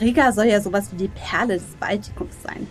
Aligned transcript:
Riga 0.00 0.32
soll 0.32 0.46
ja 0.46 0.60
sowas 0.60 0.92
wie 0.92 0.96
die 0.96 1.08
Perle 1.08 1.54
des 1.54 1.76
Baltikums 1.80 2.34
sein. 2.42 2.66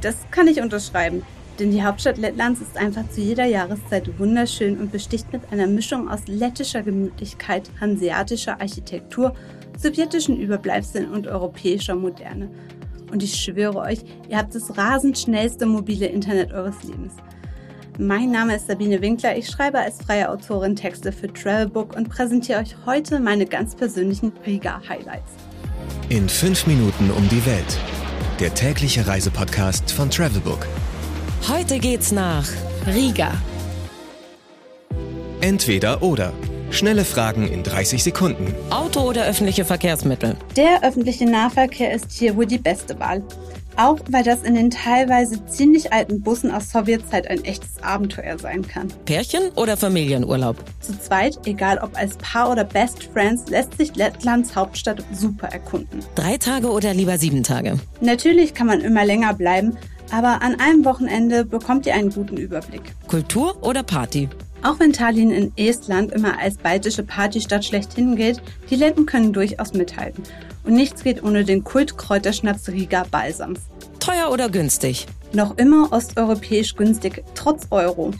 Das 0.00 0.16
kann 0.30 0.46
ich 0.46 0.60
unterschreiben, 0.60 1.22
denn 1.58 1.72
die 1.72 1.82
Hauptstadt 1.82 2.18
Lettlands 2.18 2.60
ist 2.60 2.76
einfach 2.76 3.08
zu 3.10 3.20
jeder 3.20 3.44
Jahreszeit 3.44 4.18
wunderschön 4.18 4.78
und 4.78 4.92
besticht 4.92 5.32
mit 5.32 5.42
einer 5.50 5.66
Mischung 5.66 6.08
aus 6.08 6.20
lettischer 6.26 6.82
Gemütlichkeit, 6.82 7.70
hanseatischer 7.80 8.60
Architektur, 8.60 9.34
sowjetischen 9.76 10.38
Überbleibseln 10.38 11.10
und 11.10 11.26
europäischer 11.26 11.96
Moderne. 11.96 12.48
Und 13.10 13.22
ich 13.22 13.34
schwöre 13.34 13.78
euch, 13.78 14.00
ihr 14.28 14.36
habt 14.36 14.54
das 14.54 14.76
rasend 14.76 15.18
schnellste 15.18 15.66
mobile 15.66 16.06
Internet 16.06 16.52
eures 16.52 16.82
Lebens. 16.84 17.14
Mein 17.98 18.30
Name 18.30 18.54
ist 18.54 18.68
Sabine 18.68 19.00
Winkler. 19.00 19.36
Ich 19.36 19.48
schreibe 19.48 19.78
als 19.80 20.00
freie 20.00 20.30
Autorin 20.30 20.76
Texte 20.76 21.10
für 21.10 21.32
Travelbook 21.32 21.96
und 21.96 22.08
präsentiere 22.08 22.60
euch 22.60 22.76
heute 22.86 23.18
meine 23.18 23.46
ganz 23.46 23.74
persönlichen 23.74 24.32
Riga-Highlights. 24.46 25.47
In 26.08 26.28
fünf 26.28 26.66
Minuten 26.66 27.10
um 27.10 27.28
die 27.28 27.44
Welt. 27.44 27.78
Der 28.40 28.54
tägliche 28.54 29.06
Reisepodcast 29.06 29.90
von 29.90 30.10
Travelbook. 30.10 30.66
Heute 31.48 31.78
geht's 31.78 32.12
nach 32.12 32.46
Riga. 32.86 33.32
Entweder 35.40 36.02
oder. 36.02 36.32
Schnelle 36.70 37.04
Fragen 37.04 37.48
in 37.48 37.62
30 37.62 38.04
Sekunden. 38.04 38.54
Auto 38.70 39.00
oder 39.00 39.24
öffentliche 39.24 39.64
Verkehrsmittel? 39.64 40.36
Der 40.56 40.84
öffentliche 40.84 41.24
Nahverkehr 41.24 41.92
ist 41.92 42.12
hier 42.12 42.36
wohl 42.36 42.46
die 42.46 42.58
beste 42.58 42.98
Wahl. 43.00 43.22
Auch 43.76 43.98
weil 44.10 44.24
das 44.24 44.42
in 44.42 44.54
den 44.54 44.70
teilweise 44.70 45.44
ziemlich 45.46 45.92
alten 45.92 46.20
Bussen 46.20 46.50
aus 46.50 46.70
Sowjetzeit 46.70 47.28
ein 47.30 47.44
echtes 47.44 47.82
Abenteuer 47.82 48.38
sein 48.38 48.66
kann. 48.66 48.88
Pärchen 49.06 49.50
oder 49.54 49.76
Familienurlaub? 49.76 50.56
Zu 50.80 50.98
zweit, 51.00 51.38
egal 51.46 51.78
ob 51.78 51.96
als 51.96 52.16
Paar 52.16 52.50
oder 52.50 52.64
Best 52.64 53.04
Friends, 53.12 53.48
lässt 53.48 53.78
sich 53.78 53.94
Lettlands 53.94 54.54
Hauptstadt 54.54 55.02
super 55.12 55.48
erkunden. 55.48 56.00
Drei 56.16 56.36
Tage 56.36 56.70
oder 56.70 56.92
lieber 56.92 57.18
sieben 57.18 57.44
Tage? 57.44 57.78
Natürlich 58.00 58.52
kann 58.52 58.66
man 58.66 58.80
immer 58.80 59.04
länger 59.04 59.32
bleiben, 59.32 59.76
aber 60.10 60.42
an 60.42 60.58
einem 60.60 60.84
Wochenende 60.84 61.44
bekommt 61.44 61.86
ihr 61.86 61.94
einen 61.94 62.10
guten 62.10 62.36
Überblick. 62.36 62.82
Kultur 63.06 63.62
oder 63.62 63.82
Party? 63.82 64.28
Auch 64.62 64.80
wenn 64.80 64.92
Tallinn 64.92 65.30
in 65.30 65.52
Estland 65.56 66.12
immer 66.12 66.38
als 66.38 66.56
baltische 66.56 67.04
Partystadt 67.04 67.64
schlechthin 67.64 68.16
gilt, 68.16 68.42
die 68.70 68.76
Letten 68.76 69.06
können 69.06 69.32
durchaus 69.32 69.72
mithalten. 69.72 70.24
Und 70.64 70.74
nichts 70.74 71.04
geht 71.04 71.22
ohne 71.22 71.44
den 71.44 71.62
Kultkräuterschnaps 71.62 72.68
Riga 72.68 73.04
Balsams. 73.10 73.60
Teuer 74.00 74.30
oder 74.32 74.48
günstig? 74.48 75.06
Noch 75.32 75.56
immer 75.58 75.92
osteuropäisch 75.92 76.74
günstig, 76.74 77.22
trotz 77.34 77.66
Euro. 77.70 78.12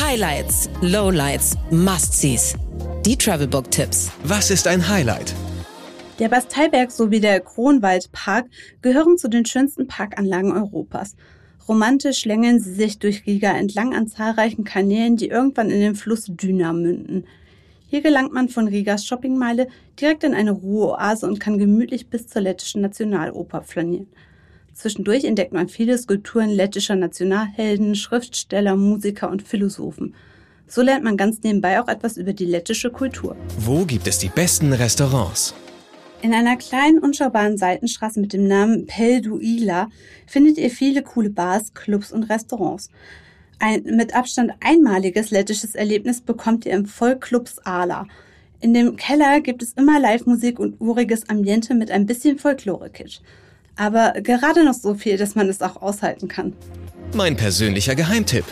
Highlights, 0.00 0.68
Lowlights, 0.80 1.56
Must-Sees. 1.70 2.54
Die 3.04 3.16
Travelbook-Tipps. 3.16 4.10
Was 4.24 4.50
ist 4.50 4.66
ein 4.66 4.88
Highlight? 4.88 5.34
Der 6.18 6.28
Basteiberg 6.28 6.92
sowie 6.92 7.20
der 7.20 7.40
Kronwaldpark 7.40 8.46
gehören 8.80 9.18
zu 9.18 9.28
den 9.28 9.44
schönsten 9.44 9.88
Parkanlagen 9.88 10.52
Europas. 10.52 11.16
Romantisch 11.68 12.18
schlängeln 12.18 12.60
sie 12.60 12.74
sich 12.74 12.98
durch 12.98 13.26
Riga 13.26 13.56
entlang 13.56 13.94
an 13.94 14.08
zahlreichen 14.08 14.64
Kanälen, 14.64 15.16
die 15.16 15.28
irgendwann 15.28 15.70
in 15.70 15.80
den 15.80 15.94
Fluss 15.94 16.26
Düna 16.26 16.72
münden. 16.72 17.24
Hier 17.88 18.00
gelangt 18.00 18.32
man 18.32 18.48
von 18.48 18.68
Rigas 18.68 19.06
Shoppingmeile 19.06 19.68
direkt 20.00 20.24
in 20.24 20.34
eine 20.34 20.52
Ruheoase 20.52 21.26
und 21.26 21.40
kann 21.40 21.58
gemütlich 21.58 22.08
bis 22.08 22.26
zur 22.26 22.42
lettischen 22.42 22.80
Nationaloper 22.80 23.62
flanieren. 23.62 24.08
Zwischendurch 24.74 25.24
entdeckt 25.24 25.52
man 25.52 25.68
viele 25.68 25.98
Skulpturen 25.98 26.48
lettischer 26.48 26.96
Nationalhelden, 26.96 27.94
Schriftsteller, 27.94 28.76
Musiker 28.76 29.30
und 29.30 29.42
Philosophen. 29.42 30.14
So 30.66 30.80
lernt 30.80 31.04
man 31.04 31.18
ganz 31.18 31.42
nebenbei 31.42 31.80
auch 31.80 31.88
etwas 31.88 32.16
über 32.16 32.32
die 32.32 32.46
lettische 32.46 32.90
Kultur. 32.90 33.36
Wo 33.58 33.84
gibt 33.84 34.06
es 34.06 34.18
die 34.18 34.30
besten 34.30 34.72
Restaurants? 34.72 35.54
In 36.22 36.34
einer 36.34 36.56
kleinen, 36.56 37.00
unschaubaren 37.00 37.58
Seitenstraße 37.58 38.20
mit 38.20 38.32
dem 38.32 38.46
Namen 38.46 38.86
Pelduila 38.86 39.88
findet 40.28 40.56
ihr 40.56 40.70
viele 40.70 41.02
coole 41.02 41.30
Bars, 41.30 41.74
Clubs 41.74 42.12
und 42.12 42.30
Restaurants. 42.30 42.90
Ein 43.58 43.82
mit 43.96 44.14
Abstand 44.14 44.52
einmaliges 44.60 45.32
lettisches 45.32 45.74
Erlebnis 45.74 46.20
bekommt 46.20 46.64
ihr 46.64 46.74
im 46.74 46.86
Vollclubs 46.86 47.58
Ala. 47.64 48.06
In 48.60 48.72
dem 48.72 48.94
Keller 48.94 49.40
gibt 49.40 49.64
es 49.64 49.72
immer 49.72 49.98
Live-Musik 49.98 50.60
und 50.60 50.80
uriges 50.80 51.28
Ambiente 51.28 51.74
mit 51.74 51.90
ein 51.90 52.06
bisschen 52.06 52.38
Folklore-Kitsch. 52.38 53.18
Aber 53.74 54.12
gerade 54.22 54.64
noch 54.64 54.74
so 54.74 54.94
viel, 54.94 55.16
dass 55.16 55.34
man 55.34 55.48
es 55.48 55.60
auch 55.60 55.82
aushalten 55.82 56.28
kann. 56.28 56.52
Mein 57.16 57.36
persönlicher 57.36 57.96
Geheimtipp. 57.96 58.44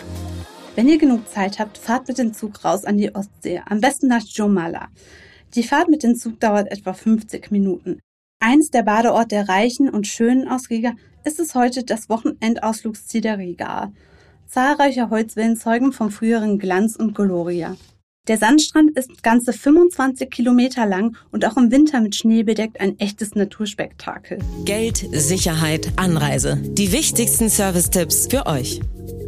Wenn 0.75 0.89
ihr 0.89 0.97
genug 0.97 1.29
Zeit 1.29 1.57
habt, 1.57 1.77
fahrt 1.77 2.09
mit 2.09 2.17
dem 2.17 2.33
Zug 2.33 2.65
raus 2.65 2.83
an 2.83 2.97
die 2.97 3.15
Ostsee, 3.15 3.61
am 3.65 3.79
besten 3.79 4.09
nach 4.09 4.23
Jomala. 4.25 4.89
Die 5.53 5.63
Fahrt 5.63 5.89
mit 5.89 6.03
dem 6.03 6.15
Zug 6.15 6.39
dauert 6.39 6.71
etwa 6.71 6.93
50 6.93 7.51
Minuten. 7.51 7.99
Eins 8.39 8.69
der 8.69 8.83
Badeort 8.83 9.31
der 9.31 9.49
Reichen 9.49 9.89
und 9.89 10.07
Schönen 10.07 10.47
aus 10.47 10.69
Riga 10.69 10.93
ist 11.25 11.41
es 11.41 11.55
heute 11.55 11.83
das 11.83 12.09
Wochenendausflugsziel 12.09 13.19
der 13.19 13.37
Riga. 13.37 13.91
Zahlreiche 14.47 15.09
Holzwellen 15.09 15.57
zeugen 15.57 15.91
vom 15.91 16.09
früheren 16.09 16.57
Glanz 16.57 16.95
und 16.95 17.13
Gloria. 17.13 17.75
Der 18.29 18.37
Sandstrand 18.37 18.97
ist 18.97 19.23
ganze 19.23 19.51
25 19.51 20.29
Kilometer 20.29 20.85
lang 20.85 21.17
und 21.31 21.43
auch 21.43 21.57
im 21.57 21.69
Winter 21.69 21.99
mit 21.99 22.15
Schnee 22.15 22.43
bedeckt 22.43 22.79
ein 22.79 22.97
echtes 22.99 23.35
Naturspektakel. 23.35 24.39
Geld, 24.63 25.05
Sicherheit, 25.11 25.91
Anreise. 25.97 26.61
Die 26.63 26.93
wichtigsten 26.93 27.49
Service-Tipps 27.49 28.27
für 28.27 28.45
euch. 28.45 28.79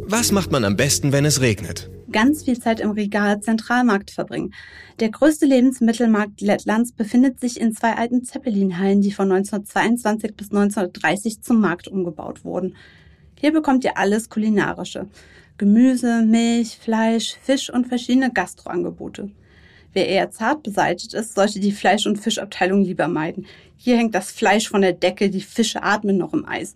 Was 0.06 0.32
macht 0.32 0.52
man 0.52 0.64
am 0.64 0.76
besten, 0.76 1.12
wenn 1.12 1.24
es 1.24 1.40
regnet? 1.40 1.90
Ganz 2.14 2.44
viel 2.44 2.60
Zeit 2.60 2.78
im 2.78 2.92
Regal 2.92 3.40
Zentralmarkt 3.40 4.12
verbringen. 4.12 4.54
Der 5.00 5.10
größte 5.10 5.46
Lebensmittelmarkt 5.46 6.40
Lettlands 6.40 6.92
befindet 6.92 7.40
sich 7.40 7.60
in 7.60 7.74
zwei 7.74 7.94
alten 7.94 8.22
Zeppelin-Hallen, 8.22 9.00
die 9.00 9.10
von 9.10 9.32
1922 9.32 10.36
bis 10.36 10.52
1930 10.52 11.42
zum 11.42 11.60
Markt 11.60 11.88
umgebaut 11.88 12.44
wurden. 12.44 12.76
Hier 13.36 13.52
bekommt 13.52 13.82
ihr 13.82 13.98
alles 13.98 14.30
Kulinarische. 14.30 15.08
Gemüse, 15.58 16.22
Milch, 16.22 16.78
Fleisch, 16.80 17.36
Fisch 17.42 17.68
und 17.68 17.88
verschiedene 17.88 18.30
Gastroangebote. 18.32 19.32
Wer 19.92 20.08
eher 20.08 20.30
zart 20.30 20.62
beseitigt 20.62 21.14
ist, 21.14 21.34
sollte 21.34 21.58
die 21.58 21.72
Fleisch- 21.72 22.06
und 22.06 22.20
Fischabteilung 22.20 22.84
lieber 22.84 23.08
meiden. 23.08 23.46
Hier 23.76 23.96
hängt 23.96 24.14
das 24.14 24.30
Fleisch 24.30 24.68
von 24.68 24.82
der 24.82 24.92
Decke, 24.92 25.30
die 25.30 25.40
Fische 25.40 25.82
atmen 25.82 26.18
noch 26.18 26.32
im 26.32 26.46
Eis. 26.46 26.74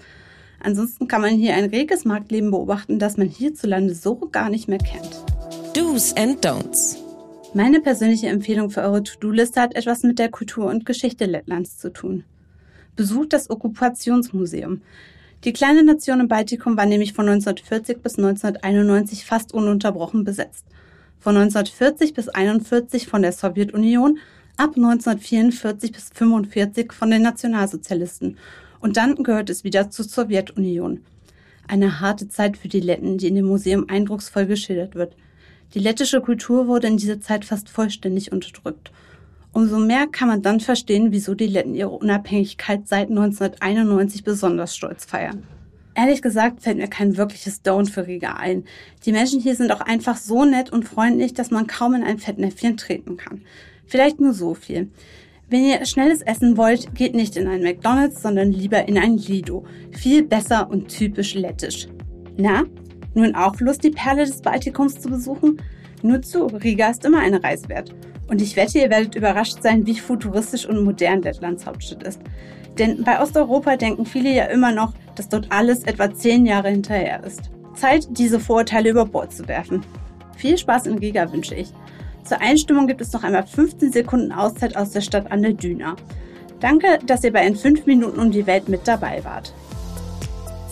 Ansonsten 0.60 1.06
kann 1.06 1.22
man 1.22 1.34
hier 1.34 1.54
ein 1.54 1.66
reges 1.66 2.04
Marktleben 2.04 2.50
beobachten, 2.50 2.98
das 2.98 3.16
man 3.16 3.28
hierzulande 3.28 3.94
so 3.94 4.16
gar 4.16 4.50
nicht 4.50 4.68
mehr 4.68 4.78
kennt. 4.78 5.24
Do's 5.74 6.14
and 6.16 6.44
Don'ts. 6.44 6.96
Meine 7.54 7.80
persönliche 7.80 8.28
Empfehlung 8.28 8.70
für 8.70 8.82
eure 8.82 9.02
To-Do-Liste 9.02 9.60
hat 9.60 9.74
etwas 9.74 10.02
mit 10.02 10.18
der 10.18 10.30
Kultur 10.30 10.66
und 10.66 10.84
Geschichte 10.84 11.24
Lettlands 11.24 11.78
zu 11.78 11.90
tun. 11.92 12.24
Besucht 12.96 13.32
das 13.32 13.48
Okkupationsmuseum. 13.48 14.82
Die 15.44 15.52
kleine 15.52 15.84
Nation 15.84 16.20
im 16.20 16.28
Baltikum 16.28 16.76
war 16.76 16.84
nämlich 16.84 17.12
von 17.12 17.28
1940 17.28 18.02
bis 18.02 18.18
1991 18.18 19.24
fast 19.24 19.54
ununterbrochen 19.54 20.24
besetzt. 20.24 20.64
Von 21.20 21.36
1940 21.36 22.12
bis 22.12 22.28
1941 22.28 23.06
von 23.06 23.22
der 23.22 23.32
Sowjetunion, 23.32 24.18
ab 24.56 24.70
1944 24.76 25.92
bis 25.92 26.10
1945 26.10 26.92
von 26.92 27.10
den 27.10 27.22
Nationalsozialisten 27.22 28.36
und 28.80 28.96
dann 28.96 29.14
gehört 29.16 29.50
es 29.50 29.64
wieder 29.64 29.90
zur 29.90 30.04
Sowjetunion. 30.04 31.00
Eine 31.66 32.00
harte 32.00 32.28
Zeit 32.28 32.56
für 32.56 32.68
die 32.68 32.80
Letten, 32.80 33.18
die 33.18 33.28
in 33.28 33.34
dem 33.34 33.46
Museum 33.46 33.86
eindrucksvoll 33.88 34.46
geschildert 34.46 34.94
wird. 34.94 35.16
Die 35.74 35.80
lettische 35.80 36.20
Kultur 36.20 36.66
wurde 36.66 36.86
in 36.86 36.96
dieser 36.96 37.20
Zeit 37.20 37.44
fast 37.44 37.68
vollständig 37.68 38.32
unterdrückt 38.32 38.90
Umso 39.52 39.78
mehr 39.78 40.06
kann 40.06 40.28
man 40.28 40.42
dann 40.42 40.60
verstehen, 40.60 41.10
wieso 41.10 41.34
die 41.34 41.46
Letten 41.46 41.74
ihre 41.74 41.90
Unabhängigkeit 41.90 42.86
seit 42.86 43.08
1991 43.08 44.22
besonders 44.22 44.76
stolz 44.76 45.04
feiern. 45.04 45.42
Ehrlich 45.94 46.22
gesagt 46.22 46.62
fällt 46.62 46.76
mir 46.76 46.86
kein 46.86 47.16
wirkliches 47.16 47.64
Don't 47.64 47.90
für 47.90 48.06
Riga 48.06 48.34
ein. 48.34 48.64
Die 49.04 49.10
Menschen 49.10 49.40
hier 49.40 49.56
sind 49.56 49.72
auch 49.72 49.80
einfach 49.80 50.16
so 50.16 50.44
nett 50.44 50.70
und 50.70 50.84
freundlich, 50.84 51.34
dass 51.34 51.50
man 51.50 51.66
kaum 51.66 51.94
in 51.94 52.04
ein 52.04 52.18
Fettnäpfchen 52.18 52.76
treten 52.76 53.16
kann. 53.16 53.42
Vielleicht 53.86 54.20
nur 54.20 54.32
so 54.32 54.54
viel. 54.54 54.90
Wenn 55.50 55.64
ihr 55.64 55.86
schnelles 55.86 56.20
Essen 56.20 56.58
wollt, 56.58 56.94
geht 56.94 57.14
nicht 57.14 57.36
in 57.36 57.48
ein 57.48 57.62
McDonald's, 57.62 58.20
sondern 58.20 58.52
lieber 58.52 58.86
in 58.86 58.98
ein 58.98 59.16
Lido. 59.16 59.64
Viel 59.92 60.22
besser 60.22 60.68
und 60.68 60.88
typisch 60.88 61.34
lettisch. 61.34 61.88
Na, 62.36 62.64
nun 63.14 63.34
auch 63.34 63.58
Lust, 63.58 63.82
die 63.82 63.90
Perle 63.90 64.26
des 64.26 64.42
Baltikums 64.42 65.00
zu 65.00 65.08
besuchen? 65.08 65.60
Nur 66.02 66.20
zu, 66.20 66.46
Riga 66.46 66.90
ist 66.90 67.06
immer 67.06 67.20
eine 67.20 67.42
Reise 67.42 67.68
wert. 67.70 67.94
Und 68.28 68.42
ich 68.42 68.56
wette, 68.56 68.78
ihr 68.78 68.90
werdet 68.90 69.14
überrascht 69.14 69.62
sein, 69.62 69.86
wie 69.86 69.98
futuristisch 69.98 70.66
und 70.66 70.84
modern 70.84 71.22
Lettlands 71.22 71.64
Hauptstadt 71.64 72.02
ist. 72.02 72.20
Denn 72.78 73.02
bei 73.02 73.20
Osteuropa 73.20 73.76
denken 73.76 74.04
viele 74.04 74.34
ja 74.34 74.44
immer 74.44 74.70
noch, 74.70 74.92
dass 75.14 75.30
dort 75.30 75.50
alles 75.50 75.82
etwa 75.84 76.12
zehn 76.12 76.44
Jahre 76.44 76.68
hinterher 76.68 77.24
ist. 77.24 77.50
Zeit, 77.74 78.06
diese 78.10 78.38
Vorurteile 78.38 78.90
über 78.90 79.06
Bord 79.06 79.32
zu 79.32 79.48
werfen. 79.48 79.82
Viel 80.36 80.58
Spaß 80.58 80.86
in 80.86 80.98
Riga 80.98 81.32
wünsche 81.32 81.54
ich. 81.54 81.72
Zur 82.28 82.42
Einstimmung 82.42 82.86
gibt 82.86 83.00
es 83.00 83.10
noch 83.14 83.24
einmal 83.24 83.46
15 83.46 83.90
Sekunden 83.90 84.32
Auszeit 84.32 84.76
aus 84.76 84.90
der 84.90 85.00
Stadt 85.00 85.32
an 85.32 85.40
der 85.40 85.54
Düna. 85.54 85.96
Danke, 86.60 86.98
dass 87.06 87.24
ihr 87.24 87.32
bei 87.32 87.46
in 87.46 87.56
5 87.56 87.86
Minuten 87.86 88.20
um 88.20 88.30
die 88.30 88.46
Welt 88.46 88.68
mit 88.68 88.86
dabei 88.86 89.24
wart. 89.24 89.54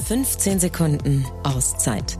15 0.06 0.60
Sekunden 0.60 1.24
Auszeit 1.44 2.18